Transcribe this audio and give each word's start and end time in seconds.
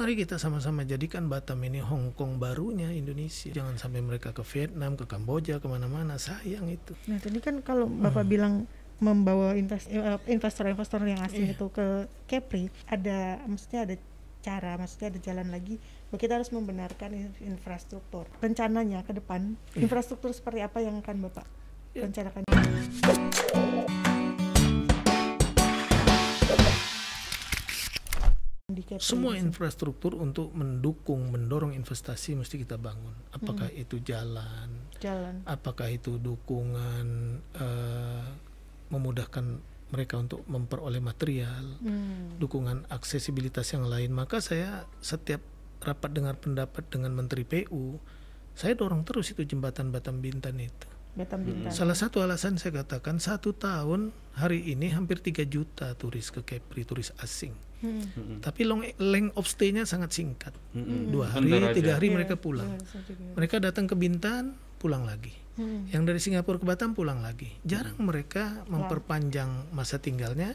Mari 0.00 0.16
kita 0.16 0.40
sama-sama 0.40 0.80
jadikan 0.80 1.28
Batam 1.28 1.60
ini 1.60 1.84
Hong 1.84 2.16
Kong 2.16 2.40
barunya 2.40 2.88
Indonesia. 2.88 3.52
Jangan 3.52 3.76
sampai 3.76 4.00
mereka 4.00 4.32
ke 4.32 4.40
Vietnam, 4.40 4.96
ke 4.96 5.04
Kamboja, 5.04 5.60
ke 5.60 5.68
mana-mana. 5.68 6.16
Sayang 6.16 6.72
itu. 6.72 6.96
Nah 7.04 7.20
tadi 7.20 7.36
kan 7.36 7.60
kalau 7.60 7.84
Bapak 7.84 8.24
bilang 8.24 8.64
membawa 8.96 9.52
invest- 9.52 9.92
eh, 9.92 10.16
investor-investor 10.24 11.04
yang 11.04 11.20
asing 11.20 11.44
Iya. 11.44 11.52
itu 11.52 11.68
ke 11.68 12.08
Kepri, 12.24 12.72
ada 12.88 13.44
maksudnya 13.44 13.84
ada 13.84 13.96
cara, 14.40 14.80
maksudnya 14.80 15.12
ada 15.12 15.20
jalan 15.20 15.52
lagi. 15.52 15.76
bahwa 16.08 16.16
Kita 16.16 16.32
harus 16.40 16.48
membenarkan 16.48 17.10
in- 17.12 17.36
infrastruktur. 17.44 18.24
Rencananya 18.40 19.04
ke 19.04 19.12
depan, 19.12 19.52
Iya. 19.76 19.84
infrastruktur 19.84 20.32
seperti 20.32 20.64
apa 20.64 20.80
yang 20.80 20.96
akan 21.04 21.28
Bapak 21.28 21.44
Iya. 21.92 22.08
rencanakan? 22.08 22.59
Semua 29.00 29.36
infrastruktur 29.36 30.16
untuk 30.16 30.52
mendukung, 30.52 31.30
mendorong 31.30 31.72
investasi 31.72 32.34
mesti 32.34 32.60
kita 32.60 32.76
bangun. 32.76 33.12
Apakah 33.32 33.68
itu 33.72 34.00
jalan, 34.00 34.68
jalan. 34.98 35.42
apakah 35.44 35.88
itu 35.88 36.16
dukungan 36.16 37.06
eh, 37.56 38.24
memudahkan 38.90 39.44
mereka 39.90 40.22
untuk 40.22 40.46
memperoleh 40.46 41.02
material, 41.02 41.66
Hmm. 41.82 42.38
dukungan 42.38 42.86
aksesibilitas 42.88 43.74
yang 43.74 43.90
lain. 43.90 44.14
Maka 44.14 44.38
saya 44.38 44.86
setiap 45.02 45.42
rapat 45.82 46.14
dengar 46.14 46.38
pendapat 46.38 46.86
dengan 46.92 47.10
Menteri 47.10 47.42
PU, 47.42 47.98
saya 48.54 48.78
dorong 48.78 49.02
terus 49.02 49.34
itu 49.34 49.42
jembatan 49.42 49.90
Batam 49.90 50.22
Bintan 50.22 50.62
itu. 50.62 50.86
Batam 51.10 51.42
Bintan. 51.42 51.74
Salah 51.74 51.98
satu 51.98 52.22
alasan 52.22 52.54
saya 52.56 52.82
katakan 52.82 53.18
satu 53.18 53.50
tahun 53.50 54.14
hari 54.38 54.62
ini 54.70 54.94
hampir 54.94 55.18
3 55.18 55.42
juta 55.44 55.92
turis 55.98 56.30
ke 56.30 56.40
Kepri, 56.46 56.86
turis 56.86 57.10
asing. 57.18 57.52
Hmm. 57.80 58.38
Tapi 58.44 58.62
long 58.68 58.84
length 59.00 59.34
of 59.34 59.48
stay-nya 59.48 59.88
sangat 59.88 60.12
singkat. 60.12 60.52
Mm-mm. 60.76 61.08
Dua 61.10 61.32
hari, 61.32 61.48
Bentar 61.48 61.72
aja. 61.72 61.76
tiga 61.80 61.92
hari 61.96 62.08
Iya, 62.12 62.16
mereka 62.20 62.34
pulang. 62.36 62.68
iya, 62.68 62.84
saya 62.84 63.02
juga. 63.08 63.24
Mereka 63.40 63.56
datang 63.58 63.84
ke 63.88 63.94
Bintan, 63.96 64.44
pulang 64.76 65.08
lagi. 65.08 65.32
Hmm. 65.56 65.88
Yang 65.88 66.02
dari 66.12 66.20
Singapura 66.20 66.60
ke 66.60 66.66
Batam 66.68 66.92
pulang 66.92 67.24
lagi. 67.24 67.48
Jarang 67.64 67.96
mereka 67.98 68.62
memperpanjang 68.68 69.72
masa 69.72 69.96
tinggalnya 69.96 70.54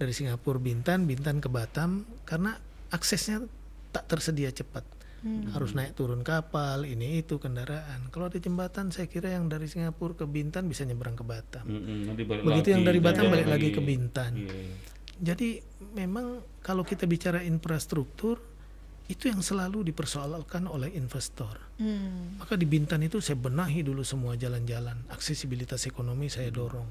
dari 0.00 0.10
Singapura 0.16 0.56
Bintan, 0.58 1.04
Bintan 1.04 1.38
ke 1.44 1.52
Batam 1.52 2.08
karena 2.24 2.56
aksesnya 2.90 3.44
tak 3.92 4.08
tersedia 4.08 4.48
cepat. 4.50 4.82
Hmm. 5.24 5.48
Harus 5.56 5.72
naik 5.72 5.96
turun 5.96 6.20
kapal, 6.20 6.84
ini 6.84 7.24
itu 7.24 7.40
kendaraan. 7.40 8.12
Kalau 8.12 8.28
ada 8.28 8.36
jembatan, 8.36 8.92
saya 8.92 9.08
kira 9.08 9.32
yang 9.32 9.48
dari 9.48 9.64
Singapura 9.64 10.12
ke 10.12 10.28
Bintan 10.28 10.68
bisa 10.68 10.84
nyebrang 10.84 11.16
ke 11.16 11.24
Batam. 11.24 11.64
Mm-mm, 11.64 12.12
nanti 12.12 12.28
balik 12.28 12.44
Begitu 12.44 12.76
yang 12.76 12.84
lagi, 12.84 12.88
dari 12.92 13.00
Batam 13.00 13.24
balik 13.32 13.48
lagi 13.48 13.68
ke 13.72 13.80
Bintan. 13.80 14.32
Iya, 14.36 14.52
iya. 14.52 14.76
Jadi 15.14 15.48
memang 15.96 16.44
kalau 16.60 16.84
kita 16.84 17.08
bicara 17.08 17.40
infrastruktur 17.40 18.53
itu 19.04 19.28
yang 19.28 19.44
selalu 19.44 19.92
dipersoalkan 19.92 20.64
oleh 20.64 20.88
investor. 20.96 21.60
Hmm. 21.76 22.40
Maka 22.40 22.56
di 22.56 22.64
Bintan 22.64 23.04
itu 23.04 23.20
saya 23.20 23.36
benahi 23.36 23.84
dulu 23.84 24.00
semua 24.00 24.32
jalan-jalan, 24.32 24.96
aksesibilitas 25.12 25.84
ekonomi 25.84 26.32
saya 26.32 26.48
dorong. 26.48 26.88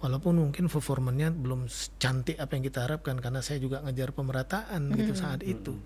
Walaupun 0.00 0.40
mungkin 0.40 0.72
performanya 0.72 1.28
belum 1.28 1.68
cantik 2.00 2.40
apa 2.40 2.56
yang 2.56 2.64
kita 2.64 2.88
harapkan 2.88 3.20
karena 3.20 3.44
saya 3.44 3.60
juga 3.60 3.84
ngejar 3.84 4.16
pemerataan 4.16 4.96
gitu 4.96 5.12
saat 5.12 5.44
itu. 5.44 5.76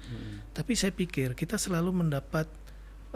Tapi 0.55 0.73
saya 0.79 0.95
pikir 0.95 1.35
kita 1.35 1.59
selalu 1.59 1.91
mendapat 1.99 2.47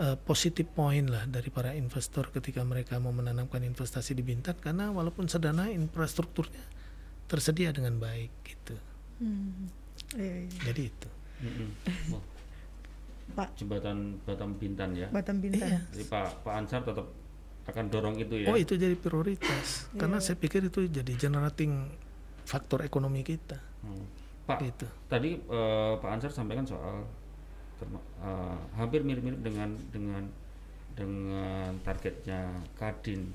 uh, 0.03 0.19
positive 0.19 0.69
point 0.75 1.07
lah 1.07 1.31
dari 1.31 1.55
para 1.55 1.71
investor 1.79 2.35
ketika 2.35 2.67
mereka 2.67 2.99
mau 2.99 3.15
menanamkan 3.15 3.63
investasi 3.63 4.19
di 4.19 4.27
Bintan 4.27 4.59
karena 4.59 4.91
walaupun 4.91 5.31
sederhana 5.31 5.71
infrastrukturnya 5.71 6.67
tersedia 7.31 7.71
dengan 7.71 7.95
baik 8.03 8.33
gitu. 8.43 8.75
Hmm. 9.23 9.71
Iya, 10.19 10.51
iya. 10.51 10.61
Jadi 10.67 10.83
itu. 10.91 11.09
Mm-mm. 11.41 11.71
Wah, 12.13 12.25
Pak 13.35 13.49
jembatan 13.57 14.19
Batam 14.27 14.51
Bintan 14.59 14.95
ya. 14.95 15.09
Batam 15.11 15.39
Bintan. 15.39 15.69
Iya. 15.69 15.81
Jadi 15.95 16.05
Pak 16.11 16.45
Pak 16.45 16.55
Ansar 16.55 16.81
tetap 16.85 17.07
akan 17.71 17.85
dorong 17.93 18.17
itu 18.19 18.35
ya. 18.45 18.49
Oh 18.51 18.59
itu 18.59 18.75
jadi 18.75 18.97
prioritas 18.99 19.87
karena 19.95 20.19
saya 20.19 20.37
pikir 20.41 20.67
itu 20.67 20.91
jadi 20.91 21.13
generating 21.15 21.87
faktor 22.45 22.83
ekonomi 22.83 23.23
kita. 23.23 23.59
Hmm. 23.87 24.07
Pak, 24.49 24.59
Gitu. 24.67 24.87
tadi 25.07 25.39
eh, 25.39 25.93
Pak 26.03 26.11
Ansar 26.11 26.35
sampaikan 26.35 26.67
soal 26.67 27.07
eh, 27.87 28.57
hampir 28.75 29.07
mirip-mirip 29.07 29.39
dengan 29.39 29.71
dengan 29.95 30.25
dengan 30.99 31.71
targetnya 31.87 32.51
Kadin. 32.75 33.31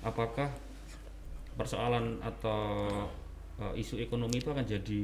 Apakah 0.00 0.48
persoalan 1.60 2.16
atau 2.24 2.88
eh, 3.60 3.80
isu 3.84 4.00
ekonomi 4.00 4.40
itu 4.40 4.48
akan 4.48 4.64
jadi 4.64 5.02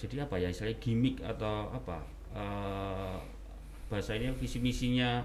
jadi 0.00 0.24
apa 0.24 0.40
ya 0.40 0.48
istilahnya 0.48 0.80
gimmick 0.80 1.20
atau 1.20 1.68
apa 1.76 2.00
eh, 2.34 3.16
bahasa 3.90 4.14
ini 4.14 4.30
visi 4.38 4.62
misinya 4.62 5.24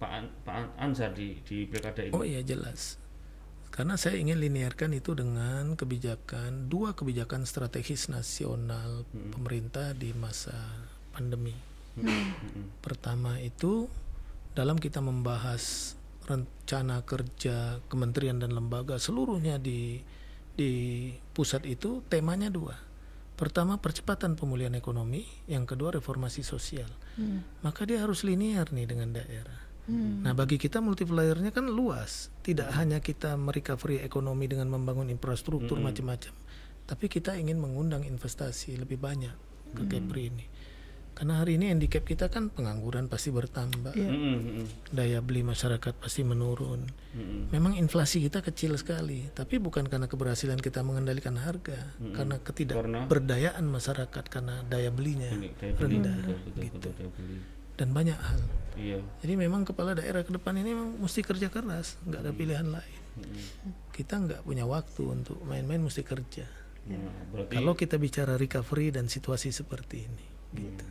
Pak 0.00 0.10
An- 0.10 0.34
Pak 0.42 0.54
An- 0.54 0.74
Ansar 0.90 1.12
di 1.14 1.38
di 1.44 1.68
pilkada 1.68 2.02
ini? 2.02 2.12
Oh 2.16 2.24
iya 2.24 2.42
jelas. 2.42 2.98
Karena 3.72 3.96
saya 3.96 4.20
ingin 4.20 4.36
linearkan 4.36 4.92
itu 4.92 5.16
dengan 5.16 5.72
kebijakan 5.80 6.68
dua 6.68 6.92
kebijakan 6.92 7.48
strategis 7.48 8.12
nasional 8.12 9.08
pemerintah 9.32 9.96
di 9.96 10.12
masa 10.12 10.52
pandemi. 11.16 11.56
Pertama 12.84 13.40
itu 13.40 13.88
dalam 14.52 14.76
kita 14.76 15.00
membahas 15.00 15.96
rencana 16.28 17.00
kerja 17.00 17.80
kementerian 17.88 18.36
dan 18.36 18.52
lembaga 18.52 19.00
seluruhnya 19.00 19.56
di 19.56 20.04
di 20.52 20.72
pusat 21.32 21.64
itu 21.64 22.04
temanya 22.12 22.52
dua. 22.52 22.76
Pertama 23.32 23.80
percepatan 23.80 24.36
pemulihan 24.38 24.76
ekonomi, 24.76 25.24
yang 25.50 25.66
kedua 25.66 25.96
reformasi 25.96 26.44
sosial. 26.46 26.88
Maka 27.64 27.88
dia 27.88 28.04
harus 28.04 28.22
linear 28.22 28.70
nih 28.70 28.86
dengan 28.86 29.16
daerah. 29.16 29.60
Nah, 30.22 30.30
bagi 30.30 30.62
kita 30.62 30.78
multipliernya 30.78 31.50
kan 31.50 31.66
luas. 31.66 32.30
Tidak 32.46 32.70
hanya 32.78 33.02
kita 33.02 33.34
merecovery 33.34 33.98
ekonomi 33.98 34.46
dengan 34.46 34.70
membangun 34.70 35.10
infrastruktur 35.10 35.82
macam-macam, 35.82 36.30
tapi 36.86 37.10
kita 37.10 37.34
ingin 37.34 37.58
mengundang 37.58 38.06
investasi 38.06 38.78
lebih 38.78 39.02
banyak 39.02 39.34
ke 39.74 39.82
Kepri 39.90 40.30
ini. 40.30 40.46
Karena 41.12 41.44
hari 41.44 41.60
ini 41.60 41.68
handicap 41.70 42.02
kita 42.08 42.32
kan 42.32 42.48
pengangguran 42.48 43.06
pasti 43.06 43.28
bertambah. 43.28 43.92
Mm-mm, 43.94 44.36
mm-mm, 44.42 44.66
daya 44.90 45.20
beli 45.20 45.44
masyarakat 45.44 45.94
pasti 46.00 46.24
menurun. 46.24 46.88
mm-mm. 46.88 47.52
Memang 47.52 47.76
inflasi 47.76 48.24
kita 48.24 48.40
kecil 48.40 48.74
sekali, 48.80 49.28
tapi 49.36 49.60
bukan 49.60 49.86
karena 49.86 50.08
keberhasilan 50.08 50.58
kita 50.58 50.80
mengendalikan 50.80 51.36
harga, 51.36 51.78
karena 52.16 52.40
ketidakberdayaan 52.40 53.62
masyarakat 53.68 54.24
karena 54.32 54.64
daya 54.66 54.88
belinya 54.88 55.30
Ini 55.30 55.52
daya 55.60 55.72
beli, 55.76 56.00
rendah 56.00 56.16
betul, 56.16 56.36
betul, 56.40 56.62
gitu. 56.64 56.76
betul, 56.80 56.92
daya 56.96 57.10
beli. 57.12 57.36
dan 57.76 57.88
banyak 57.92 58.18
hal. 58.18 58.40
Iya. 58.72 58.98
Jadi 59.20 59.34
memang 59.36 59.68
kepala 59.68 59.92
daerah 59.92 60.24
ke 60.24 60.32
depan 60.32 60.56
ini 60.56 60.72
memang 60.72 60.96
mesti 60.96 61.20
kerja 61.20 61.52
keras, 61.52 62.00
nggak 62.08 62.20
ada 62.24 62.32
pilihan 62.32 62.68
lain. 62.72 63.00
Kita 63.92 64.16
nggak 64.16 64.48
punya 64.48 64.64
waktu 64.64 65.02
untuk 65.04 65.36
main-main, 65.44 65.84
mesti 65.84 66.00
kerja. 66.00 66.48
Nah, 66.88 66.98
berarti 67.30 67.52
Kalau 67.52 67.76
kita 67.76 68.00
bicara 68.00 68.34
recovery 68.40 68.90
dan 68.90 69.06
situasi 69.12 69.52
seperti 69.52 70.08
ini, 70.08 70.26
gitu. 70.56 70.86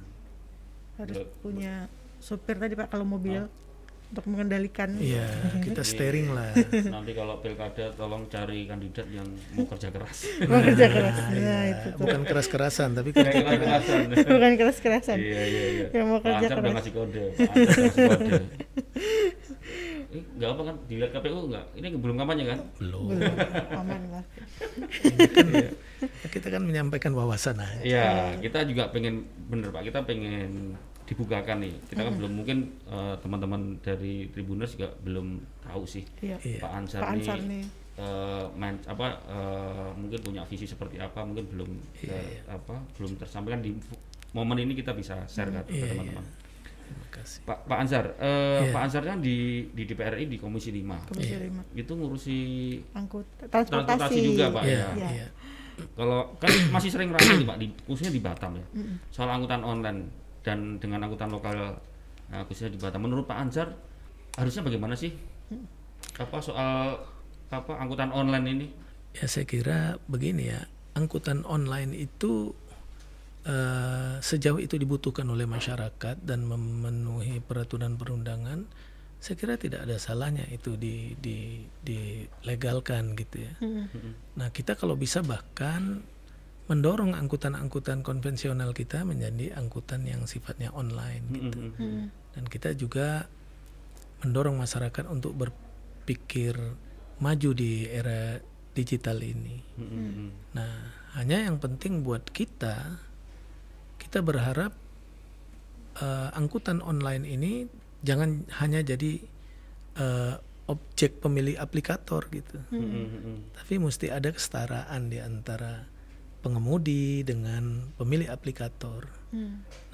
Harus 1.01 1.17
punya 1.41 1.89
supir 2.21 2.55
tadi 2.55 2.77
Pak 2.77 2.93
kalau 2.93 3.05
mobil 3.05 3.49
untuk 4.11 4.27
mengendalikan. 4.27 4.91
Iya, 4.99 5.23
kita 5.65 5.87
steering 5.87 6.35
lah. 6.35 6.51
nanti 6.91 7.15
kalau 7.15 7.39
pilkada 7.39 7.95
tolong 7.95 8.27
cari 8.27 8.67
kandidat 8.67 9.07
yang 9.07 9.23
mau 9.55 9.63
kerja 9.71 9.87
keras. 9.87 10.27
Mau 10.51 10.59
kerja 10.59 10.87
keras. 10.91 11.15
Nah, 11.31 11.63
itu 11.71 11.87
tuh. 11.95 11.99
Bukan 12.03 12.21
keras-kerasan, 12.27 12.89
tapi 12.91 13.09
Kerja 13.15 13.39
kerasan. 13.39 14.11
Bukan 14.35 14.51
keras-kerasan. 14.59 15.17
Iya 15.17 15.41
iya 15.47 15.63
iya. 15.71 15.85
Yang 15.95 16.05
mau 16.11 16.19
Pak 16.19 16.27
kerja 16.27 16.47
udah 16.51 16.57
keras. 16.59 16.73
ngasih 16.75 16.93
kode. 16.93 17.23
Ngasih 17.39 17.91
kode. 17.95 18.33
Eh, 20.11 20.23
nggak 20.35 20.49
apa 20.51 20.61
kan 20.67 20.75
dilihat 20.91 21.11
KPU 21.15 21.47
nggak? 21.47 21.65
Ini 21.79 21.87
belum 21.95 22.15
kampanye 22.19 22.43
kan? 22.51 22.59
belum. 22.83 23.15
Belum. 23.15 23.35
Aman 23.79 24.01
lah. 24.11 24.23
Kita 26.27 26.47
kan 26.51 26.67
menyampaikan 26.67 27.15
wawasan 27.15 27.63
aja. 27.63 27.79
Iya, 27.79 28.09
kita 28.43 28.67
juga 28.67 28.91
pengen 28.91 29.23
bener 29.47 29.71
Pak, 29.71 29.87
kita 29.87 30.03
pengen 30.03 30.75
dibukakan 31.11 31.59
nih. 31.59 31.75
Kita 31.85 32.01
kan 32.01 32.13
belum 32.15 32.31
mungkin 32.33 32.57
eh, 32.85 33.15
teman-teman 33.19 33.61
dari 33.77 34.25
Tribuners 34.27 34.73
juga 34.73 34.95
belum 34.97 35.27
tahu 35.61 35.83
sih 35.83 36.07
Iya. 36.17 36.39
Pak 36.57 36.71
Ansar, 36.73 36.99
Pak 36.99 37.11
Ansar 37.13 37.37
nih, 37.37 37.47
nih. 37.51 37.63
eh, 37.97 38.43
main- 38.55 38.85
apa 38.85 39.07
eh, 39.21 39.89
mungkin 39.93 40.19
punya 40.21 40.41
visi 40.43 40.63
seperti 40.63 40.95
apa, 40.97 41.21
mungkin 41.21 41.45
belum 41.45 41.69
ke- 41.93 42.47
apa 42.47 42.79
belum 42.95 43.11
tersampaikan 43.15 43.59
di 43.59 43.75
momen 44.31 44.57
ini 44.57 44.71
kita 44.73 44.91
bisa 44.91 45.27
share 45.27 45.51
kan 45.51 45.61
ke 45.61 45.75
Iya, 45.75 45.91
teman-teman. 45.91 46.23
Terima 46.81 47.07
kasih. 47.13 47.39
Pak 47.43 47.57
Pak 47.65 47.77
Ansar, 47.77 48.05
eh, 48.15 48.59
Iya. 48.61 48.71
Pak 48.71 48.81
Ansar 48.81 49.03
kan 49.05 49.17
di 49.19 49.35
di 49.69 49.83
DPR 49.83 50.13
RI 50.13 50.25
di 50.25 50.37
Komisi 50.37 50.71
5. 50.71 50.95
Komisi 51.05 51.35
lima. 51.37 51.63
Itu 51.73 51.91
ngurusi 51.93 52.39
Angkut 52.93 53.27
transportasi 53.41 53.87
transportasi. 53.99 54.19
juga, 54.25 54.45
Pak. 54.49 54.63
Iya, 54.63 54.75
ya. 54.77 54.87
Iya. 54.93 55.09
iya. 55.13 55.27
Kalau 55.91 56.35
kan 56.37 56.51
masih 56.69 56.87
sering 56.87 57.09
ramai 57.09 57.35
nih 57.37 57.47
Pak, 57.47 57.57
di, 57.57 57.67
khususnya 57.81 58.11
di 58.11 58.19
Batam 58.19 58.53
ya, 58.53 58.65
soal 59.09 59.27
angkutan 59.29 59.59
online 59.61 60.20
dan 60.41 60.81
dengan 60.81 61.05
angkutan 61.05 61.29
lokal 61.29 61.77
nah, 62.29 62.41
khususnya 62.45 62.73
di 62.73 62.79
Batam. 62.81 63.05
Menurut 63.05 63.25
Pak 63.29 63.37
Ansar 63.37 63.73
harusnya 64.37 64.65
bagaimana 64.65 64.97
sih? 64.97 65.13
Apa 66.17 66.41
soal 66.41 66.97
apa 67.51 67.73
angkutan 67.77 68.09
online 68.15 68.45
ini? 68.47 68.67
Ya 69.11 69.27
saya 69.27 69.43
kira 69.43 69.99
begini 70.07 70.55
ya, 70.55 70.63
angkutan 70.95 71.43
online 71.43 71.91
itu 71.93 72.55
eh, 73.43 74.23
sejauh 74.23 74.63
itu 74.63 74.79
dibutuhkan 74.79 75.27
oleh 75.27 75.43
masyarakat 75.43 76.23
dan 76.23 76.47
memenuhi 76.47 77.43
peraturan 77.43 77.99
perundangan, 77.99 78.63
saya 79.21 79.35
kira 79.37 79.53
tidak 79.59 79.85
ada 79.85 80.01
salahnya 80.01 80.47
itu 80.49 80.79
di, 80.79 81.13
di, 81.19 81.61
dilegalkan 81.85 83.13
gitu 83.13 83.45
ya. 83.45 83.53
Nah 84.39 84.49
kita 84.49 84.73
kalau 84.79 84.97
bisa 84.97 85.21
bahkan 85.21 86.01
mendorong 86.71 87.11
angkutan-angkutan 87.19 87.99
konvensional 87.99 88.71
kita 88.71 89.03
menjadi 89.03 89.59
angkutan 89.59 90.07
yang 90.07 90.23
sifatnya 90.23 90.71
online 90.71 91.23
gitu. 91.35 91.59
Dan 92.31 92.43
kita 92.47 92.71
juga 92.79 93.27
mendorong 94.23 94.55
masyarakat 94.55 95.03
untuk 95.11 95.35
berpikir 95.35 96.55
maju 97.19 97.49
di 97.51 97.91
era 97.91 98.39
digital 98.71 99.19
ini. 99.19 99.59
Nah, 100.55 100.73
hanya 101.19 101.43
yang 101.43 101.59
penting 101.59 102.07
buat 102.07 102.31
kita, 102.31 103.03
kita 103.99 104.23
berharap 104.23 104.71
eh, 105.99 106.29
angkutan 106.39 106.79
online 106.79 107.27
ini 107.27 107.67
jangan 107.99 108.47
hanya 108.63 108.79
jadi 108.79 109.19
eh, 109.99 110.35
objek 110.71 111.19
pemilih 111.19 111.59
aplikator 111.59 112.31
gitu, 112.31 112.63
tapi 113.51 113.75
mesti 113.75 114.07
ada 114.07 114.31
kesetaraan 114.31 115.11
di 115.11 115.19
antara 115.19 115.83
pengemudi 116.41 117.21
dengan 117.21 117.93
pemilih 117.95 118.33
aplikator. 118.33 119.07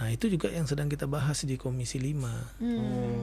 Nah, 0.02 0.08
itu 0.10 0.32
juga 0.32 0.50
yang 0.50 0.66
sedang 0.66 0.90
kita 0.90 1.06
bahas 1.06 1.46
di 1.46 1.60
Komisi 1.60 2.00
5. 2.02 2.58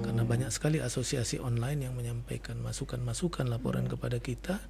Karena 0.04 0.22
banyak 0.22 0.52
sekali 0.52 0.78
asosiasi 0.78 1.40
online 1.40 1.88
yang 1.88 1.96
menyampaikan 1.96 2.60
masukan-masukan 2.60 3.48
laporan 3.48 3.88
kepada 3.88 4.20
kita 4.20 4.60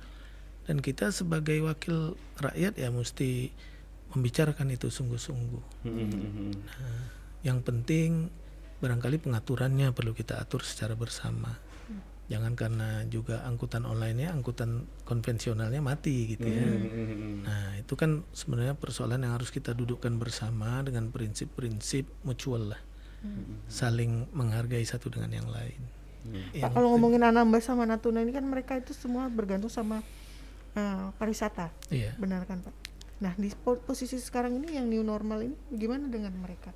dan 0.65 0.81
kita 0.81 1.13
sebagai 1.13 1.61
wakil 1.61 2.17
rakyat 2.41 2.81
ya 2.81 2.89
mesti 2.89 3.53
membicarakan 4.17 4.73
itu 4.73 4.89
sungguh-sungguh. 4.89 5.65
Nah, 6.65 7.03
yang 7.45 7.61
penting 7.61 8.33
barangkali 8.81 9.21
pengaturannya 9.21 9.93
perlu 9.93 10.17
kita 10.17 10.41
atur 10.41 10.65
secara 10.65 10.97
bersama. 10.97 11.53
Jangan 12.25 12.57
karena 12.57 13.05
juga 13.05 13.45
angkutan 13.45 13.85
online-nya, 13.85 14.33
angkutan 14.33 14.89
konvensionalnya 15.05 15.85
mati 15.85 16.33
gitu 16.33 16.49
ya. 16.49 16.65
Nah, 17.45 17.77
itu 17.77 17.93
kan 17.95 18.25
sebenarnya 18.33 18.73
persoalan 18.75 19.21
yang 19.21 19.37
harus 19.37 19.53
kita 19.53 19.77
dudukkan 19.77 20.17
bersama 20.17 20.81
dengan 20.81 21.13
prinsip-prinsip 21.13 22.09
mutual 22.25 22.73
lah. 22.73 22.81
Saling 23.69 24.29
menghargai 24.33 24.85
satu 24.85 25.13
dengan 25.13 25.33
yang 25.33 25.49
lain. 25.49 25.81
Pak 26.57 26.73
kalau 26.73 26.97
ngomongin 26.97 27.21
Anambas 27.21 27.69
sama 27.69 27.85
Natuna 27.85 28.25
ini 28.25 28.33
kan 28.33 28.49
mereka 28.49 28.81
itu 28.81 28.97
semua 28.97 29.29
bergantung 29.29 29.69
sama 29.69 30.01
eh, 30.73 31.07
pariwisata, 31.21 31.69
Iya. 31.93 32.17
benar 32.17 32.49
kan 32.49 32.65
Pak? 32.65 32.73
Nah 33.21 33.37
di 33.37 33.53
po- 33.53 33.79
posisi 33.79 34.17
sekarang 34.17 34.57
ini 34.59 34.75
yang 34.75 34.89
new 34.89 35.05
normal 35.05 35.45
ini 35.45 35.55
gimana 35.71 36.09
dengan 36.09 36.33
mereka? 36.35 36.73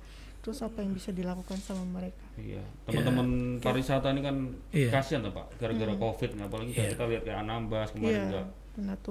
Terus 0.49 0.65
apa 0.65 0.81
yang 0.81 0.97
bisa 0.97 1.13
dilakukan 1.13 1.61
sama 1.61 1.85
mereka? 1.85 2.25
Iya, 2.33 2.65
teman-teman 2.89 3.27
pariwisata 3.61 4.09
ini 4.09 4.25
kan 4.25 4.35
Iya. 4.73 4.89
kasihan 4.89 5.21
tuh 5.21 5.29
Pak, 5.29 5.61
gara-gara 5.61 5.93
Covid, 5.93 6.29
nih, 6.33 6.41
apalagi 6.41 6.71
Iya. 6.73 6.89
kita 6.89 7.03
lihat 7.05 7.21
kayak 7.21 7.39
Anambas 7.45 7.93
kemarin 7.93 8.09
Iya, 8.09 8.25
juga 8.25 8.41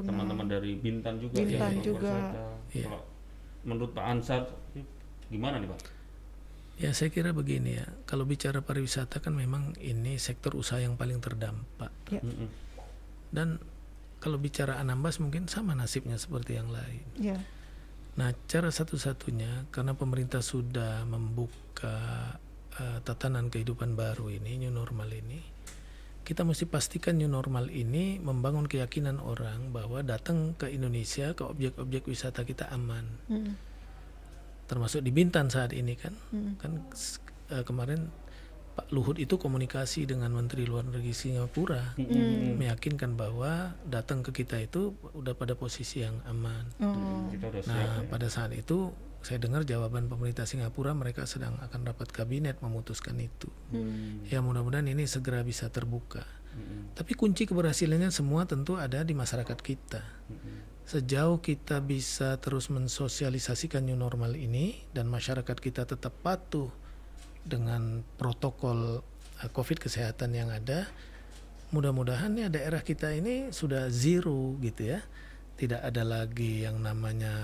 teman-teman 0.03 0.47
dari 0.51 0.71
Bintan 0.75 1.23
juga 1.23 1.39
Bintan 1.39 1.79
ya, 1.79 1.79
juga. 1.79 2.11
pariwisata. 2.11 2.43
Iya. 2.75 2.85
Kalau 2.91 3.01
menurut 3.63 3.91
Pak 3.95 4.05
Ansar 4.11 4.43
gimana 5.31 5.63
nih 5.63 5.71
Pak? 5.71 5.81
Ya 6.75 6.91
saya 6.91 7.11
kira 7.11 7.31
begini 7.31 7.79
ya, 7.79 7.87
kalau 8.03 8.27
bicara 8.27 8.59
pariwisata 8.59 9.23
kan 9.23 9.31
memang 9.31 9.79
ini 9.79 10.19
sektor 10.19 10.59
usaha 10.59 10.83
yang 10.83 10.99
paling 10.99 11.23
terdampak. 11.23 11.95
Ya, 12.11 12.19
Mm-mm. 12.19 12.51
Dan 13.31 13.63
kalau 14.19 14.43
bicara 14.43 14.83
Anambas 14.83 15.23
mungkin 15.23 15.47
sama 15.47 15.79
nasibnya 15.79 16.19
seperti 16.19 16.59
yang 16.59 16.67
lain. 16.75 17.07
ya, 17.15 17.39
Nah 18.19 18.35
cara 18.51 18.69
satu-satunya 18.75 19.71
karena 19.71 19.95
pemerintah 19.95 20.43
sudah 20.43 21.07
membuka 21.07 22.35
eh, 22.75 22.99
tatanan 23.07 23.47
kehidupan 23.47 23.95
baru 23.95 24.27
ini, 24.35 24.67
new 24.67 24.75
normal 24.75 25.07
ini, 25.15 25.39
kita 26.27 26.43
mesti 26.43 26.67
pastikan 26.67 27.15
new 27.17 27.31
normal 27.31 27.71
ini 27.71 28.19
membangun 28.19 28.67
keyakinan 28.67 29.23
orang 29.23 29.71
bahwa 29.71 30.03
datang 30.03 30.59
ke 30.59 30.67
Indonesia, 30.69 31.33
ke 31.33 31.47
objek-objek 31.47 32.11
wisata 32.11 32.43
kita 32.43 32.67
aman. 32.75 33.07
Mm, 33.31 33.55
Termasuk 34.69 35.01
di 35.01 35.09
Bintan 35.09 35.49
saat 35.49 35.73
ini 35.73 35.97
kan, 35.97 36.13
mm, 36.13 36.53
kan 36.61 36.73
eh, 37.55 37.65
kemarin 37.65 38.13
Pak 38.79 38.95
Luhut 38.95 39.19
itu 39.19 39.43
komunikasi 39.43 40.07
dengan 40.07 40.31
Menteri 40.31 40.63
Luar 40.63 40.87
Negeri 40.87 41.11
Singapura 41.11 41.99
meyakinkan 42.55 43.19
bahwa 43.19 43.75
datang 43.83 44.23
ke 44.23 44.31
kita 44.31 44.63
itu 44.63 44.95
udah 45.19 45.35
pada 45.35 45.59
posisi 45.59 46.07
yang 46.07 46.15
aman. 46.31 46.63
oh, 46.79 47.27
Kita 47.27 47.51
udah 47.51 47.63
siap 47.67 47.75
Nah 47.75 48.07
ya. 48.07 48.07
pada 48.07 48.31
saat 48.31 48.55
itu 48.55 48.95
saya 49.19 49.43
dengar 49.43 49.67
jawaban 49.67 50.07
pemerintah 50.07 50.47
Singapura 50.47 50.95
mereka 50.95 51.27
sedang 51.27 51.59
akan 51.59 51.91
rapat 51.91 52.15
kabinet 52.15 52.63
memutuskan 52.63 53.19
itu. 53.19 53.51
mm, 53.75 54.31
Ya 54.31 54.39
mudah-mudahan 54.47 54.87
ini 54.87 55.11
segera 55.11 55.43
bisa 55.43 55.67
terbuka. 55.75 56.23
Mm-mm. 56.55 56.95
Tapi 56.95 57.19
kunci 57.19 57.51
keberhasilannya 57.51 58.15
semua 58.15 58.47
tentu 58.47 58.79
ada 58.79 59.03
di 59.03 59.11
masyarakat 59.11 59.59
kita. 59.59 60.07
Sejauh 60.87 61.43
kita 61.43 61.83
bisa 61.83 62.39
terus 62.39 62.71
mensosialisasikan 62.71 63.83
new 63.83 63.99
normal 63.99 64.39
ini 64.39 64.87
dan 64.95 65.11
masyarakat 65.11 65.59
kita 65.59 65.83
tetap 65.83 66.15
patuh 66.23 66.71
dengan 67.49 68.05
protokol 68.21 69.01
eh, 69.41 69.51
COVID 69.51 69.81
kesehatan 69.81 70.37
yang 70.37 70.53
ada, 70.53 70.87
mudah-mudahan 71.73 72.37
ya 72.37 72.53
daerah 72.53 72.85
kita 72.85 73.13
ini 73.17 73.51
sudah 73.51 73.89
zero 73.89 74.55
gitu 74.61 74.93
ya. 74.95 75.01
Tidak 75.59 75.83
ada 75.83 76.07
lagi 76.07 76.63
yang 76.63 76.79
namanya 76.79 77.35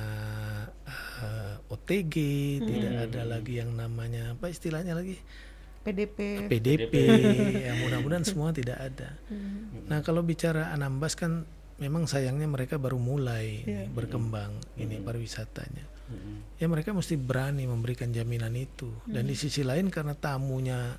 eh, 0.87 1.73
OTG, 1.73 2.15
tidak 2.62 2.95
ada 3.11 3.23
lagi 3.27 3.59
yang 3.59 3.75
namanya 3.75 4.39
apa 4.39 4.53
istilahnya 4.53 4.95
lagi 4.95 5.19
PDP. 5.85 6.49
PDP. 6.49 6.95
ya 7.69 7.73
mudah-mudahan 7.85 8.25
semua 8.25 8.56
tidak 8.56 8.81
ada. 8.81 9.21
Nah 9.85 10.01
kalau 10.01 10.25
bicara 10.25 10.73
Anambas 10.73 11.12
kan 11.12 11.45
memang 11.77 12.09
sayangnya 12.09 12.49
mereka 12.49 12.81
baru 12.81 12.97
mulai 12.97 13.67
nih, 13.67 13.93
berkembang 13.93 14.56
ini 14.81 15.03
pariwisatanya. 15.05 15.85
Mm-mm. 16.09 16.24
Ya 16.62 16.71
mereka 16.71 16.95
mesti 16.95 17.19
berani 17.19 17.67
memberikan 17.67 18.15
jaminan 18.15 18.55
itu. 18.55 18.89
Dan 19.05 19.27
di 19.27 19.35
sisi 19.35 19.67
lain 19.67 19.91
karena 19.91 20.15
tamunya 20.15 20.95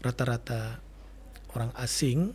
rata-rata 0.00 0.80
orang 1.56 1.72
asing, 1.80 2.32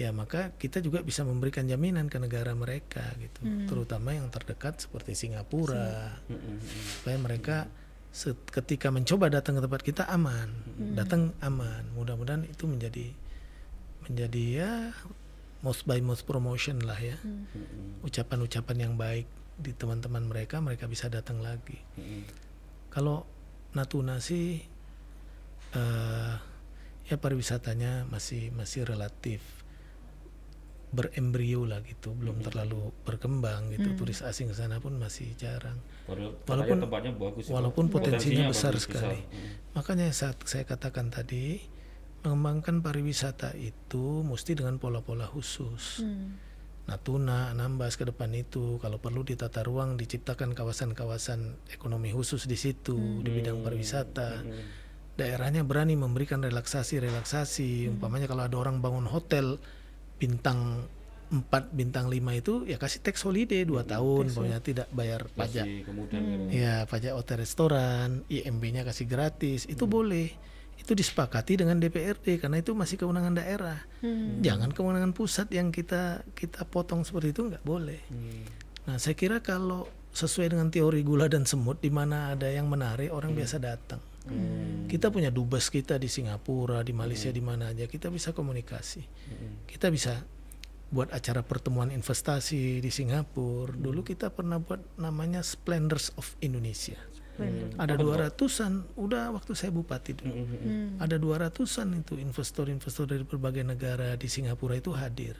ya 0.00 0.10
maka 0.10 0.56
kita 0.56 0.80
juga 0.80 1.04
bisa 1.04 1.22
memberikan 1.22 1.68
jaminan 1.68 2.08
ke 2.08 2.16
negara 2.16 2.56
mereka 2.56 3.04
gitu. 3.20 3.68
Terutama 3.68 4.16
yang 4.16 4.32
terdekat 4.32 4.80
seperti 4.80 5.12
Singapura 5.12 6.18
Mm-mm. 6.28 6.56
supaya 6.98 7.16
mereka 7.20 7.56
ketika 8.52 8.92
mencoba 8.92 9.32
datang 9.32 9.56
ke 9.56 9.62
tempat 9.64 9.82
kita 9.84 10.04
aman, 10.08 10.48
datang 10.96 11.36
aman. 11.44 11.84
Mudah-mudahan 11.96 12.48
itu 12.48 12.64
menjadi 12.64 13.12
menjadi 14.08 14.42
ya 14.50 14.72
most 15.62 15.86
by 15.86 16.00
most 16.02 16.24
promotion 16.26 16.80
lah 16.82 16.98
ya, 16.98 17.16
Mm-mm. 17.22 18.02
ucapan-ucapan 18.02 18.76
yang 18.88 18.94
baik 18.96 19.28
di 19.58 19.72
teman-teman 19.76 20.24
mereka, 20.24 20.58
mereka 20.58 20.88
bisa 20.88 21.12
datang 21.12 21.40
lagi. 21.40 21.76
Mm-mm. 21.96 22.22
Kalau 22.88 23.24
Natuna 23.72 24.20
sih 24.20 24.60
eh, 25.72 26.34
ya 27.08 27.16
pariwisatanya 27.16 28.04
masih 28.08 28.52
masih 28.52 28.84
relatif 28.84 29.40
berembrio 30.92 31.64
lah 31.64 31.80
gitu, 31.80 32.12
belum 32.12 32.44
terlalu 32.44 32.92
berkembang 33.08 33.72
gitu. 33.72 33.96
Turis 33.96 34.20
asing 34.20 34.52
ke 34.52 34.56
sana 34.56 34.76
pun 34.76 34.92
masih 35.00 35.32
jarang. 35.40 35.80
Padahal 36.04 36.36
Walaupun- 36.44 36.80
tempatnya 36.84 37.12
bagus 37.16 37.44
itu. 37.48 37.52
walaupun 37.56 37.84
potensinya 37.88 38.52
besar 38.52 38.76
bagus, 38.76 38.84
sekali. 38.84 39.20
Mm. 39.24 39.50
Makanya 39.72 40.12
saat 40.12 40.36
saya 40.44 40.68
katakan 40.68 41.08
tadi 41.08 41.64
mengembangkan 42.22 42.84
pariwisata 42.84 43.56
itu 43.56 44.20
mesti 44.20 44.52
dengan 44.52 44.76
pola-pola 44.76 45.24
khusus. 45.24 46.04
Mm, 46.04 46.28
Natuna, 46.82 47.54
Anambas 47.54 47.94
ke 47.94 48.02
depan 48.02 48.34
itu 48.34 48.82
kalau 48.82 48.98
perlu 48.98 49.22
ditata 49.22 49.62
ruang 49.62 49.94
diciptakan 49.94 50.50
kawasan-kawasan 50.50 51.70
ekonomi 51.70 52.10
khusus 52.10 52.50
di 52.50 52.58
situ 52.58 53.22
di 53.22 53.30
bidang 53.30 53.62
pariwisata. 53.62 54.42
Daerahnya 55.14 55.62
berani 55.62 55.94
memberikan 55.94 56.42
relaksasi-relaksasi. 56.42 57.86
Umpamanya 57.92 58.26
kalau 58.26 58.42
ada 58.48 58.56
orang 58.58 58.82
bangun 58.82 59.06
hotel 59.06 59.62
bintang 60.18 60.88
4 61.32 61.72
bintang 61.72 62.12
5 62.12 62.20
itu 62.36 62.54
ya 62.68 62.76
kasih 62.76 63.00
tax 63.00 63.24
holiday 63.24 63.64
2 63.64 63.88
tahun 63.88 64.24
pokoknya 64.36 64.60
tidak 64.60 64.88
bayar 64.92 65.24
pajak. 65.32 65.64
Kemudian 65.88 66.20
gitu. 66.20 66.44
Ya, 66.52 66.84
pajak 66.84 67.16
hotel 67.16 67.40
restoran, 67.40 68.26
IMB-nya 68.28 68.84
kasih 68.84 69.08
gratis, 69.08 69.64
itu 69.64 69.88
boleh. 69.88 70.28
Itu 70.82 70.98
disepakati 70.98 71.62
dengan 71.62 71.78
DPRD 71.78 72.42
karena 72.42 72.58
itu 72.58 72.74
masih 72.74 72.98
kewenangan 72.98 73.38
daerah. 73.38 73.78
mm, 74.02 74.42
Jangan 74.42 74.74
kewenangan 74.74 75.14
pusat 75.14 75.46
yang 75.54 75.70
kita 75.70 76.26
kita 76.34 76.66
potong 76.66 77.06
seperti 77.06 77.30
itu 77.30 77.46
nggak 77.46 77.62
boleh. 77.62 78.02
Mm. 78.10 78.42
Nah, 78.90 78.96
saya 78.98 79.14
kira 79.14 79.38
kalau 79.38 79.86
sesuai 80.10 80.52
dengan 80.52 80.68
teori 80.74 81.06
gula 81.06 81.30
dan 81.30 81.46
semut 81.46 81.78
di 81.78 81.88
mana 81.88 82.34
ada 82.34 82.50
yang 82.50 82.66
menarik 82.66 83.14
orang 83.14 83.30
biasa 83.30 83.62
datang. 83.62 84.02
Mm. 84.26 84.90
Kita 84.90 85.14
punya 85.14 85.30
dubes 85.30 85.70
kita 85.70 86.02
di 86.02 86.10
Singapura, 86.10 86.82
di 86.82 86.90
Malaysia, 86.90 87.30
di 87.30 87.40
mana 87.40 87.70
aja 87.70 87.86
kita 87.86 88.10
bisa 88.10 88.34
komunikasi. 88.34 89.06
Kita 89.70 89.86
bisa 89.86 90.18
buat 90.92 91.08
acara 91.08 91.40
pertemuan 91.40 91.88
investasi 91.88 92.84
di 92.84 92.90
Singapura. 92.92 93.72
Dulu 93.72 94.04
kita 94.04 94.28
pernah 94.28 94.60
buat 94.60 94.82
namanya 95.00 95.40
Splendors 95.40 96.12
of 96.20 96.36
Indonesia. 96.44 97.00
Ada 97.80 97.96
dua 97.96 98.28
ratusan, 98.28 98.96
udah 99.00 99.32
waktu 99.32 99.56
saya 99.56 99.72
bupati 99.72 100.12
dulu. 100.12 100.36
Hmm. 100.36 101.00
Ada 101.00 101.16
dua 101.16 101.40
ratusan 101.40 101.96
itu 101.96 102.20
investor-investor 102.20 103.08
dari 103.08 103.24
berbagai 103.24 103.64
negara 103.64 104.12
di 104.20 104.28
Singapura 104.28 104.76
itu 104.76 104.92
hadir. 104.92 105.34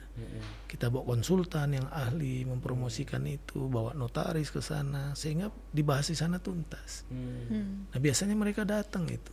Kita 0.65 0.89
bawa 0.89 1.13
konsultan 1.13 1.77
yang 1.77 1.87
ahli 1.93 2.49
mempromosikan 2.49 3.21
itu, 3.29 3.69
bawa 3.69 3.93
notaris 3.93 4.49
ke 4.49 4.59
sana 4.59 5.13
sehingga 5.13 5.53
dibahas 5.69 6.09
di 6.09 6.17
sana 6.17 6.41
tuntas. 6.41 7.05
Hmm. 7.13 7.85
Nah 7.93 7.99
biasanya 8.01 8.33
mereka 8.33 8.65
datang 8.65 9.05
itu, 9.05 9.31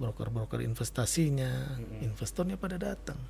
broker-broker 0.00 0.64
investasinya, 0.64 1.76
investornya 2.00 2.56
pada 2.56 2.80
datang. 2.80 3.20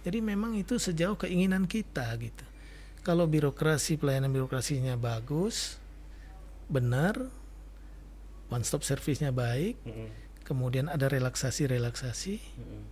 Jadi 0.00 0.24
memang 0.24 0.56
itu 0.56 0.80
sejauh 0.80 1.20
keinginan 1.20 1.68
kita 1.68 2.08
gitu. 2.16 2.44
Kalau 3.04 3.28
birokrasi 3.28 4.00
pelayanan 4.00 4.32
birokrasinya 4.32 4.96
bagus, 4.96 5.76
benar, 6.68 7.28
one 8.50 8.62
stop 8.62 8.82
service-nya 8.82 9.30
baik, 9.30 9.78
Hmm. 9.82 10.10
kemudian 10.42 10.86
ada 10.86 11.06
relaksasi-relaksasi, 11.06 12.34
Hmm. 12.58 12.84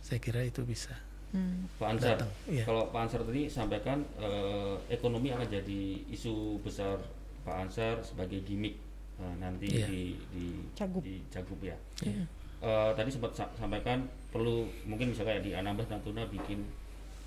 saya 0.00 0.18
kira 0.18 0.40
itu 0.42 0.62
bisa. 0.62 0.92
Hmm. 1.28 1.68
Pak 1.76 1.88
Ansar, 1.92 2.16
Datang, 2.16 2.32
iya. 2.48 2.64
kalau 2.64 2.88
Pak 2.88 3.00
Ansar 3.04 3.20
tadi 3.20 3.48
sampaikan 3.48 4.00
eh, 4.16 4.74
ekonomi 4.88 5.28
akan 5.28 5.44
jadi 5.44 5.80
isu 6.08 6.56
besar 6.58 6.96
Pak 7.44 7.56
Ansar 7.58 8.00
sebagai 8.00 8.40
gimmick 8.40 8.80
eh, 9.18 9.34
nanti 9.36 9.68
Iya. 9.68 9.86
di 9.86 10.02
di 10.30 10.44
Cagup. 10.72 11.04
di 11.04 11.20
Cagup 11.28 11.60
ya. 11.60 11.76
Eh, 12.00 12.90
tadi 12.90 13.10
sempat 13.12 13.36
sa- 13.36 13.52
sampaikan 13.54 14.08
perlu 14.28 14.64
mungkin 14.84 15.12
misalnya 15.12 15.36
di 15.38 15.52
Anambas 15.52 15.86
Natuna 15.86 16.24
bikin 16.26 16.64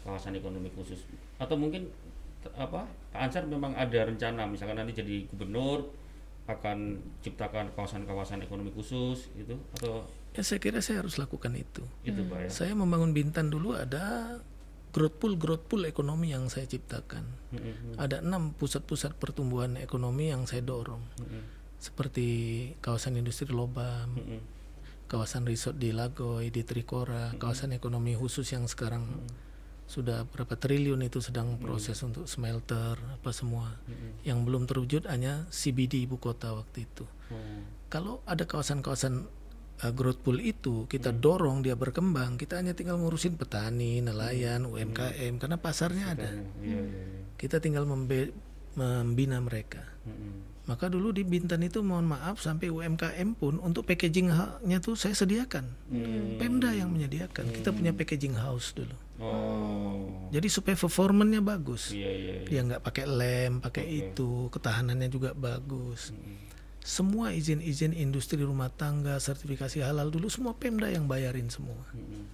kawasan 0.01 0.33
ekonomi 0.33 0.73
khusus 0.73 1.05
atau 1.37 1.53
mungkin 1.53 1.85
apa 2.57 2.89
Pak 3.13 3.21
Ansar 3.21 3.45
memang 3.45 3.77
ada 3.77 4.01
rencana 4.01 4.49
misalkan 4.49 4.75
nanti 4.75 4.97
jadi 4.97 5.29
gubernur 5.29 5.93
akan 6.49 6.99
ciptakan 7.21 7.71
kawasan-kawasan 7.77 8.41
ekonomi 8.43 8.73
khusus 8.73 9.29
gitu 9.37 9.55
atau 9.77 10.03
Ya 10.31 10.47
saya 10.47 10.63
kira 10.63 10.79
saya 10.79 11.03
harus 11.03 11.19
lakukan 11.19 11.51
itu. 11.59 11.83
itu 12.07 12.23
Pak 12.23 12.47
ya. 12.47 12.49
Saya 12.49 12.71
membangun 12.71 13.11
Bintan 13.11 13.51
dulu 13.51 13.75
ada 13.75 14.39
growth 14.95 15.19
pool 15.19 15.35
growth 15.35 15.67
pool 15.67 15.83
ekonomi 15.83 16.31
yang 16.31 16.47
saya 16.47 16.63
ciptakan. 16.67 17.27
Mm-mm. 17.51 17.99
Ada 17.99 18.23
enam 18.23 18.55
pusat-pusat 18.55 19.19
pertumbuhan 19.19 19.75
ekonomi 19.75 20.31
yang 20.31 20.47
saya 20.47 20.63
dorong, 20.63 21.03
Mm-mm. 21.19 21.43
seperti 21.83 22.27
kawasan 22.79 23.19
industri 23.19 23.51
lobam, 23.51 24.15
Mm-mm. 24.15 24.39
kawasan 25.11 25.43
resort 25.43 25.75
di 25.75 25.91
Lagoy, 25.91 26.47
di 26.47 26.63
Trikora, 26.63 27.35
kawasan 27.35 27.75
ekonomi 27.75 28.15
khusus 28.15 28.47
yang 28.55 28.63
sekarang 28.71 29.03
sudah 29.91 30.23
berapa 30.23 30.55
triliun 30.55 31.03
itu 31.03 31.19
sedang 31.19 31.59
proses 31.59 31.99
untuk 32.07 32.23
smelter 32.23 32.95
apa 32.95 33.35
semua. 33.35 33.75
Yang 34.23 34.39
belum 34.47 34.63
terwujud 34.63 35.03
hanya 35.11 35.43
CBD 35.51 36.07
ibu 36.07 36.15
kota 36.15 36.55
waktu 36.55 36.87
itu. 36.87 37.03
Oh. 37.27 37.59
Kalau 37.91 38.23
ada 38.23 38.47
kawasan-kawasan 38.47 39.27
uh, 39.83 39.91
growth 39.91 40.23
pool 40.23 40.39
itu 40.39 40.87
kita 40.87 41.11
dorong 41.11 41.59
dia 41.59 41.75
berkembang, 41.75 42.39
kita 42.39 42.63
hanya 42.63 42.71
tinggal 42.71 42.95
ngurusin 43.03 43.35
petani, 43.35 43.99
nelayan, 43.99 44.63
UMKM 44.63 45.35
karena 45.43 45.59
pasarnya 45.59 46.15
ada. 46.15 46.31
Iya, 46.31 46.47
iya, 46.63 46.81
iya. 46.87 47.19
Kita 47.35 47.59
tinggal 47.59 47.83
membe- 47.83 48.31
membina 48.79 49.43
mereka. 49.43 49.83
Mm-mm. 50.07 50.51
Maka 50.71 50.87
dulu 50.87 51.11
di 51.11 51.25
Bintan 51.25 51.65
itu 51.65 51.81
mohon 51.81 52.05
maaf 52.05 52.39
sampai 52.39 52.69
UMKM 52.69 53.35
pun 53.35 53.57
untuk 53.59 53.83
packaging-nya 53.89 54.77
tuh 54.79 54.93
saya 54.93 55.17
sediakan. 55.17 55.65
Hmm. 55.89 56.37
Pemda 56.37 56.71
yang 56.71 56.93
menyediakan. 56.93 57.49
Kita 57.49 57.73
punya 57.73 57.91
packaging 57.91 58.37
house 58.37 58.71
dulu. 58.77 58.93
Oh. 59.19 59.60
Jadi 60.31 60.47
supaya 60.47 60.79
performanya 60.79 61.43
bagus. 61.43 61.91
Iya, 61.91 62.11
iya, 62.11 62.33
iya. 62.41 62.47
Dia 62.47 62.61
nggak 62.63 62.81
pakai 62.87 63.05
lem, 63.05 63.59
pakai 63.59 63.83
itu, 63.83 64.47
ketahanannya 64.47 65.11
juga 65.11 65.35
bagus. 65.35 66.15
Semua 66.81 67.35
izin-izin 67.35 67.93
industri 67.93 68.41
rumah 68.41 68.71
tangga, 68.71 69.19
sertifikasi 69.19 69.83
halal 69.83 70.09
dulu 70.09 70.31
semua 70.31 70.55
Pemda 70.55 70.89
yang 70.89 71.05
bayarin 71.05 71.51
semua. 71.51 71.77
Mm-mm. 71.93 72.25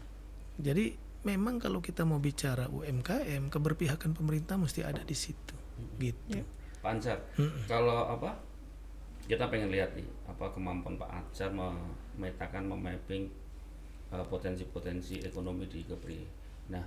Jadi 0.62 0.96
memang 1.27 1.60
kalau 1.60 1.84
kita 1.84 2.08
mau 2.08 2.22
bicara 2.22 2.72
UMKM, 2.72 3.51
keberpihakan 3.51 4.16
pemerintah 4.16 4.56
mesti 4.56 4.86
ada 4.86 5.04
di 5.04 5.18
situ. 5.18 5.58
Gitu. 6.00 6.42
Pak 6.80 6.89
Ansar, 6.94 7.20
kalau 7.68 8.08
apa 8.08 8.38
kita 9.27 9.51
pengen 9.51 9.74
lihat 9.74 9.92
nih 9.98 10.08
apa 10.24 10.48
kemampuan 10.56 10.96
Pak 10.96 11.10
Ansar 11.12 11.51
memetakan, 11.51 12.72
memapping 12.72 13.27
uh, 14.16 14.24
potensi-potensi 14.24 15.20
ekonomi 15.25 15.68
di 15.68 15.84
Kepri. 15.84 16.24
Nah, 16.72 16.86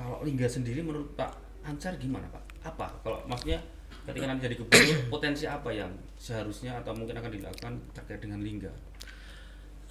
kalau 0.00 0.24
Lingga 0.24 0.48
sendiri 0.48 0.80
menurut 0.80 1.12
Pak 1.12 1.32
Ansar 1.68 2.00
gimana 2.00 2.24
Pak? 2.32 2.44
Apa 2.64 2.88
kalau 3.04 3.20
maksudnya 3.28 3.60
ketika 4.08 4.24
nanti 4.24 4.48
jadi 4.48 4.56
gubernur 4.56 4.96
potensi 5.14 5.44
apa 5.44 5.68
yang 5.70 5.92
seharusnya 6.16 6.80
atau 6.80 6.96
mungkin 6.96 7.20
akan 7.20 7.30
dilakukan 7.30 7.72
terkait 7.92 8.20
dengan 8.24 8.40
Lingga? 8.40 8.72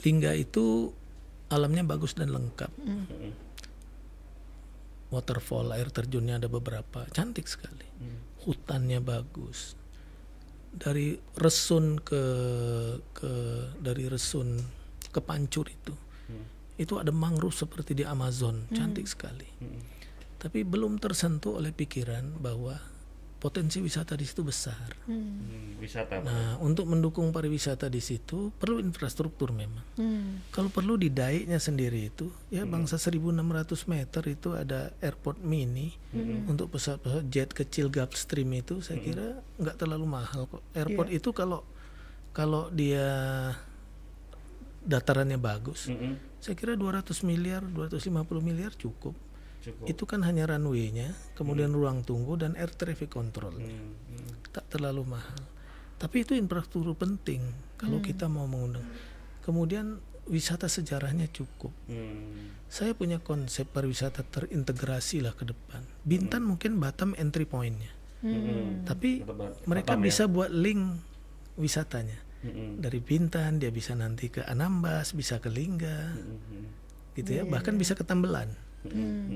Lingga 0.02 0.32
itu 0.34 0.90
alamnya 1.54 1.86
bagus 1.86 2.18
dan 2.18 2.34
lengkap. 2.34 2.72
Mm-mm. 2.82 3.34
Waterfall, 5.10 5.74
air 5.74 5.90
terjunnya 5.90 6.38
ada 6.38 6.46
beberapa, 6.46 7.02
cantik 7.10 7.50
sekali. 7.50 7.86
Hutannya 8.46 9.02
bagus. 9.02 9.74
Dari 10.70 11.18
Resun 11.34 11.98
ke 11.98 12.24
ke 13.10 13.32
dari 13.82 14.06
Resun 14.06 14.62
ke 15.10 15.18
Pancur 15.18 15.66
itu. 15.66 15.98
Itu 16.80 16.96
ada 16.96 17.12
mangrove 17.12 17.56
seperti 17.56 17.92
di 17.92 18.08
Amazon, 18.08 18.64
cantik 18.72 19.06
sekali. 19.06 19.48
Tapi 20.40 20.64
belum 20.64 21.04
tersentuh 21.04 21.60
oleh 21.60 21.76
pikiran 21.76 22.40
bahwa 22.40 22.80
potensi 23.40 23.80
wisata 23.80 24.20
di 24.20 24.28
situ 24.28 24.44
besar. 24.44 25.00
Hmm, 25.08 25.80
wisata 25.80 26.20
Pak. 26.20 26.28
Nah, 26.28 26.60
untuk 26.60 26.92
mendukung 26.92 27.32
pariwisata 27.32 27.88
di 27.88 28.04
situ 28.04 28.52
perlu 28.52 28.84
infrastruktur 28.84 29.56
memang. 29.56 29.84
Hmm. 29.96 30.44
Kalau 30.52 30.68
perlu 30.68 31.00
di 31.00 31.08
Daiknya 31.08 31.56
sendiri 31.56 32.12
itu, 32.12 32.28
ya 32.52 32.68
bangsa 32.68 33.00
1.600 33.00 33.40
meter 33.88 34.24
itu 34.28 34.50
ada 34.60 34.92
airport 35.00 35.40
mini 35.40 35.96
untuk 36.52 36.76
pesawat-pesawat 36.76 37.26
jet 37.32 37.50
kecil 37.56 37.88
Gulfstream 37.88 38.52
itu, 38.60 38.84
saya 38.84 39.00
kira 39.00 39.40
nggak 39.56 39.80
terlalu 39.80 40.06
mahal 40.06 40.46
kok. 40.52 40.62
Airport 40.76 41.10
itu 41.10 41.32
kalau 41.32 41.64
kalau 42.36 42.68
dia 42.70 43.08
datarannya 44.82 45.36
bagus, 45.36 45.88
Mm-mm. 45.88 46.16
saya 46.38 46.54
kira 46.54 46.74
200 46.74 47.12
miliar, 47.22 47.62
250 47.64 48.10
miliar 48.40 48.72
cukup. 48.72 49.14
Cukup. 49.60 49.86
Itu 49.86 50.04
kan 50.04 50.24
hanya 50.24 50.48
runway-nya, 50.48 51.12
kemudian 51.34 51.70
ruang 51.70 52.02
tunggu 52.02 52.36
dan 52.36 52.56
air 52.56 52.72
traffic 52.72 53.10
control 53.10 53.52
Hmm, 53.52 53.68
hmm. 54.08 54.50
tak 54.50 54.66
terlalu 54.70 55.04
mahal. 55.10 55.42
Tapi 55.96 56.24
itu 56.24 56.32
infrastruktur 56.32 56.96
penting 56.96 57.44
kalau 57.76 58.00
kita 58.00 58.26
mau 58.26 58.48
mengundang. 58.48 58.88
Kemudian 59.44 60.00
wisata 60.26 60.66
sejarahnya 60.66 61.28
cukup. 61.28 61.76
Hmm. 61.86 62.56
Saya 62.66 62.94
punya 62.94 63.20
konsep 63.20 63.68
pariwisata 63.68 64.24
terintegrasi 64.24 65.20
lah 65.20 65.36
ke 65.36 65.44
depan. 65.44 65.84
Bintan 66.02 66.48
mungkin 66.48 66.80
Batam 66.80 67.12
entry 67.16 67.44
point-nya. 67.44 67.92
Mm-mm. 68.20 68.84
Tapi 68.84 69.24
Tetap 69.24 69.32
Bat- 69.34 69.64
mereka 69.66 69.92
Batam 69.92 70.00
ya. 70.00 70.06
bisa 70.06 70.24
buat 70.26 70.52
link 70.52 70.82
wisatanya. 71.56 72.16
Dari 72.80 73.00
Bintan 73.04 73.60
dia 73.60 73.68
bisa 73.68 73.92
nanti 74.00 74.32
ke 74.32 74.48
Anambas, 74.48 75.12
bisa 75.12 75.44
ke 75.44 75.52
Lingga, 75.52 76.16
Mm-mm. 76.16 76.64
gitu 77.20 77.30
ya. 77.36 77.44
Bahkan 77.44 77.76
bisa 77.76 78.00
ke 78.00 78.08
Tambelan. 78.08 78.48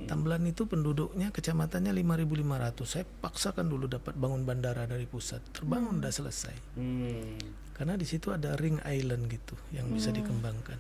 Tambelan 0.08 0.48
itu 0.48 0.64
penduduknya 0.64 1.28
kecamatannya 1.36 1.92
5.500. 1.92 2.88
Saya 2.88 3.04
paksakan 3.04 3.68
dulu 3.68 3.92
dapat 3.92 4.16
bangun 4.16 4.48
bandara 4.48 4.88
dari 4.88 5.04
pusat. 5.04 5.44
Terbangun 5.52 6.00
udah 6.00 6.14
selesai. 6.16 6.80
Hmm. 6.80 7.36
Karena 7.76 8.00
di 8.00 8.08
situ 8.08 8.32
ada 8.32 8.56
ring 8.56 8.80
island 8.88 9.28
gitu 9.28 9.60
yang 9.76 9.92
bisa 9.92 10.16
dikembangkan. 10.16 10.80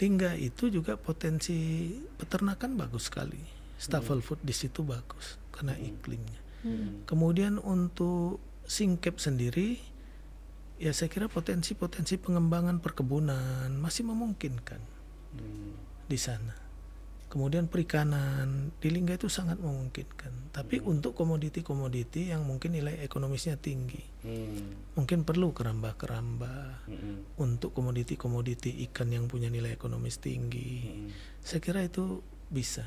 Lingga 0.00 0.32
itu 0.40 0.72
juga 0.72 0.96
potensi 0.96 1.92
peternakan 2.16 2.80
bagus 2.80 3.12
sekali. 3.12 3.38
Staple 3.76 4.24
food 4.24 4.40
di 4.40 4.54
situ 4.56 4.80
bagus 4.80 5.36
karena 5.52 5.76
iklimnya. 5.76 6.40
Kemudian 7.04 7.60
untuk 7.60 8.40
Singkep 8.64 9.20
sendiri 9.20 9.76
ya 10.76 10.90
saya 10.90 11.06
kira 11.06 11.26
potensi-potensi 11.26 12.18
pengembangan 12.18 12.78
perkebunan 12.78 13.70
masih 13.74 14.04
memungkinkan 14.04 14.80
Hmm. 15.34 15.74
di 16.06 16.14
sana. 16.14 16.54
Kemudian 17.26 17.66
perikanan 17.66 18.70
di 18.78 18.94
Lingga 18.94 19.18
itu 19.18 19.26
sangat 19.26 19.58
memungkinkan. 19.58 20.54
Tapi 20.54 20.78
untuk 20.78 21.18
komoditi-komoditi 21.18 22.30
yang 22.30 22.46
mungkin 22.46 22.78
nilai 22.78 23.02
ekonomisnya 23.02 23.58
tinggi, 23.58 23.98
Hmm. 24.22 24.94
mungkin 24.94 25.26
perlu 25.26 25.50
keramba-keramba 25.50 26.86
Mm-mm. 26.86 27.42
untuk 27.42 27.74
komoditi-komoditi 27.74 28.78
ikan 28.86 29.10
yang 29.10 29.26
punya 29.26 29.50
nilai 29.50 29.74
ekonomis 29.74 30.22
tinggi. 30.22 30.86
Hmm. 30.86 31.10
Saya 31.42 31.58
kira 31.58 31.82
itu 31.82 32.22
bisa. 32.46 32.86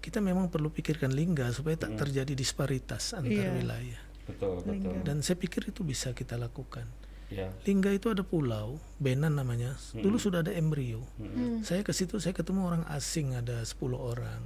Kita 0.00 0.24
memang 0.24 0.48
perlu 0.48 0.72
pikirkan 0.72 1.12
Lingga 1.12 1.52
supaya 1.52 1.76
tak 1.76 1.92
terjadi 2.00 2.32
disparitas 2.32 3.12
antar 3.12 3.28
Iya. 3.28 3.52
wilayah. 3.52 4.02
Betul, 4.24 4.64
betul. 4.64 5.04
Dan 5.04 5.20
saya 5.20 5.36
pikir 5.36 5.68
itu 5.68 5.84
bisa 5.84 6.16
kita 6.16 6.40
lakukan. 6.40 6.88
Ya. 7.32 7.48
Lingga 7.64 7.90
itu 7.96 8.12
ada 8.12 8.20
pulau, 8.20 8.76
Benan 9.00 9.34
namanya. 9.40 9.74
Dulu 9.96 10.20
sudah 10.20 10.44
ada 10.44 10.52
embrio. 10.52 11.00
Saya 11.64 11.80
ke 11.80 11.96
situ 11.96 12.20
saya 12.20 12.36
ketemu 12.36 12.68
orang 12.68 12.84
asing 12.92 13.32
ada 13.32 13.64
10 13.64 13.80
orang. 13.96 14.40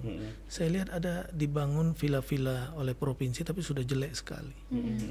Saya 0.46 0.70
lihat 0.70 0.88
ada 0.94 1.26
dibangun 1.34 1.92
villa-villa 1.98 2.72
oleh 2.78 2.94
provinsi 2.94 3.42
tapi 3.42 3.60
sudah 3.60 3.82
jelek 3.82 4.14
sekali. 4.14 4.54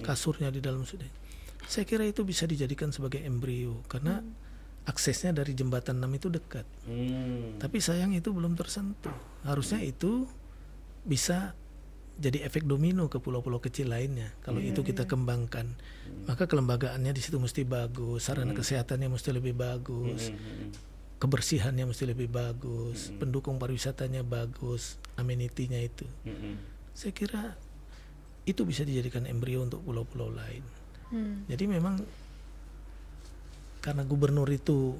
Kasurnya 0.02 0.50
di 0.50 0.64
dalam 0.64 0.88
sudah. 0.88 1.06
Saya 1.66 1.84
kira 1.84 2.06
itu 2.06 2.22
bisa 2.22 2.46
dijadikan 2.46 2.94
sebagai 2.94 3.20
embrio 3.26 3.82
karena 3.90 4.22
aksesnya 4.86 5.34
dari 5.34 5.58
jembatan 5.58 5.98
6 5.98 6.18
itu 6.22 6.28
dekat. 6.30 6.66
Hmm. 6.86 7.58
Tapi 7.58 7.82
sayang 7.82 8.14
itu 8.14 8.30
belum 8.30 8.54
tersentuh. 8.54 9.18
Harusnya 9.42 9.82
itu 9.82 10.30
bisa 11.02 11.58
jadi 12.16 12.48
efek 12.48 12.64
domino 12.64 13.12
ke 13.12 13.20
pulau-pulau 13.20 13.60
kecil 13.60 13.92
lainnya. 13.92 14.32
Kalau 14.40 14.64
itu 14.64 14.82
kita 14.88 15.04
kembangkan, 15.04 15.68
maka 16.24 16.48
kelembagaannya 16.48 17.12
di 17.12 17.20
situ 17.20 17.36
mesti 17.38 17.68
bagus, 17.68 18.32
sarana 18.32 18.56
kesehatannya 18.56 19.12
mesti 19.12 19.36
lebih 19.36 19.52
bagus, 19.52 20.32
kebersihannya 21.20 21.92
mesti 21.92 22.08
lebih 22.08 22.32
bagus, 22.32 23.12
pendukung 23.20 23.60
pariwisatanya 23.60 24.24
bagus, 24.24 24.96
amenitinya 25.20 25.80
itu. 25.80 26.08
Mm-mm. 26.24 26.56
Saya 26.96 27.12
kira 27.12 27.60
itu 28.46 28.62
bisa 28.64 28.86
dijadikan 28.88 29.28
embrio 29.28 29.66
untuk 29.66 29.84
pulau-pulau 29.84 30.32
lain. 30.32 30.64
Hmm. 31.10 31.44
Jadi 31.50 31.66
memang 31.66 32.00
karena 33.82 34.02
gubernur 34.06 34.50
itu 34.50 34.98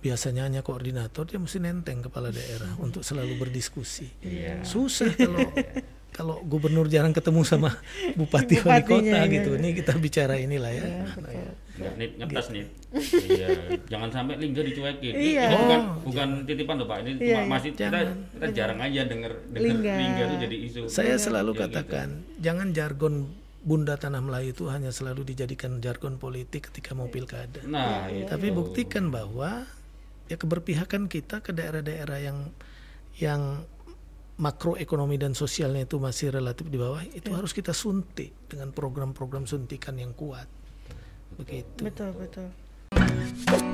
biasanya 0.00 0.48
hanya 0.48 0.60
koordinator, 0.64 1.28
dia 1.28 1.36
mesti 1.36 1.60
nenteng 1.60 2.00
kepala 2.00 2.32
daerah 2.32 2.72
untuk 2.84 3.04
selalu 3.04 3.36
berdiskusi. 3.36 4.08
Iya. 4.24 4.64
Susah 4.64 5.12
kalau 5.12 5.44
kalau 6.20 6.36
gubernur 6.44 6.84
jarang 6.86 7.10
ketemu 7.10 7.40
sama 7.42 7.72
bupati 8.20 8.60
wali 8.60 8.84
kota 8.84 9.18
iya. 9.18 9.24
gitu. 9.26 9.56
Ini 9.56 9.68
kita 9.72 9.96
bicara 9.96 10.36
inilah 10.36 10.68
ya. 10.68 10.84
Nah, 11.16 11.32
ya. 11.32 11.50
Nggak, 11.80 11.92
nit, 11.96 12.10
ngetes 12.20 12.46
nih. 12.52 12.64
iya. 13.32 13.48
Jangan 13.88 14.08
sampai 14.12 14.34
lingga 14.36 14.60
dicuekin. 14.60 15.14
Iya. 15.16 15.44
Ini 15.48 15.56
bukan 15.56 15.80
Oh. 15.80 15.86
bukan 16.04 16.28
titipan 16.44 16.74
loh 16.76 16.86
Pak. 16.86 16.98
Ini 17.00 17.10
Iya, 17.10 17.16
cuma 17.16 17.40
iya. 17.40 17.48
masih 17.48 17.70
kita 17.72 17.98
kita 18.36 18.46
jarang 18.52 18.78
aja 18.78 19.00
denger 19.08 19.32
denger 19.48 19.64
Lingga. 19.64 19.94
lingga, 19.96 20.22
itu 20.22 20.36
jadi 20.44 20.56
isu. 20.68 20.80
Saya 20.86 21.16
selalu 21.16 21.50
Ya, 21.50 21.56
gitu. 21.56 21.62
katakan, 21.72 22.08
jangan 22.36 22.68
jargon 22.70 23.14
Bunda 23.60 23.96
Tanah 23.96 24.20
Melayu 24.20 24.52
itu 24.52 24.68
hanya 24.68 24.88
selalu 24.88 25.24
dijadikan 25.26 25.80
jargon 25.80 26.16
politik 26.16 26.68
ketika 26.68 26.92
mau 26.92 27.08
pilkada. 27.08 27.60
Nah, 27.64 28.08
Iya, 28.08 28.24
itu. 28.24 28.28
Tapi 28.28 28.46
buktikan 28.52 29.08
bahwa 29.08 29.64
ya 30.28 30.36
keberpihakan 30.36 31.08
kita 31.08 31.40
ke 31.40 31.52
daerah-daerah 31.52 32.18
yang 32.20 32.38
yang 33.16 33.64
makroekonomi 34.40 35.20
dan 35.20 35.36
sosialnya 35.36 35.84
itu 35.84 36.00
masih 36.00 36.32
relatif 36.32 36.66
di 36.72 36.80
bawah 36.80 37.04
itu 37.04 37.28
harus 37.36 37.52
kita 37.52 37.76
suntik 37.76 38.32
dengan 38.48 38.72
program-program 38.72 39.44
suntikan 39.44 40.00
yang 40.00 40.16
kuat. 40.16 40.48
Begitu. 41.36 41.84
Betul 41.84 42.10
betul. 42.16 43.69